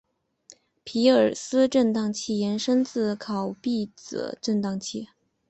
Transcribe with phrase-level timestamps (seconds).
[0.83, 5.09] 皮尔斯震荡器衍生自考毕子振荡器。